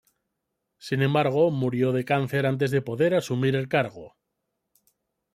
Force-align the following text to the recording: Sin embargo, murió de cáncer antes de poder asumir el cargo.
Sin 0.79 1.03
embargo, 1.03 1.51
murió 1.51 1.91
de 1.91 2.05
cáncer 2.05 2.47
antes 2.47 2.71
de 2.71 2.81
poder 2.81 3.13
asumir 3.13 3.55
el 3.55 3.67
cargo. 3.69 4.15